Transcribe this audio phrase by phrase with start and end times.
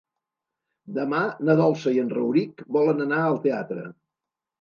[0.95, 1.19] Demà
[1.49, 3.85] na Dolça i en Rauric volen anar al teatre.